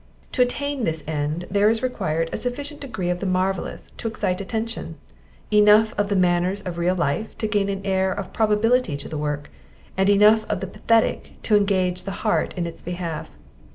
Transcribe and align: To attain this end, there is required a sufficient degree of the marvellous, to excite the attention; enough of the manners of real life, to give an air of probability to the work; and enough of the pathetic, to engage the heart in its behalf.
To 0.31 0.41
attain 0.41 0.83
this 0.83 1.03
end, 1.05 1.45
there 1.51 1.69
is 1.69 1.83
required 1.83 2.31
a 2.33 2.37
sufficient 2.37 2.81
degree 2.81 3.11
of 3.11 3.19
the 3.19 3.27
marvellous, 3.27 3.91
to 3.97 4.07
excite 4.07 4.39
the 4.39 4.43
attention; 4.43 4.95
enough 5.53 5.93
of 5.95 6.09
the 6.09 6.15
manners 6.15 6.63
of 6.63 6.79
real 6.79 6.95
life, 6.95 7.37
to 7.37 7.45
give 7.45 7.69
an 7.69 7.85
air 7.85 8.11
of 8.11 8.33
probability 8.33 8.97
to 8.97 9.07
the 9.07 9.19
work; 9.19 9.51
and 9.95 10.09
enough 10.09 10.43
of 10.49 10.59
the 10.59 10.65
pathetic, 10.65 11.33
to 11.43 11.55
engage 11.55 12.01
the 12.01 12.25
heart 12.25 12.55
in 12.57 12.65
its 12.65 12.81
behalf. 12.81 13.37